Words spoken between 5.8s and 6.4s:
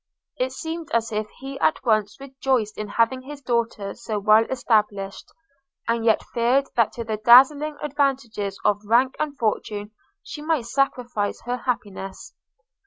and yet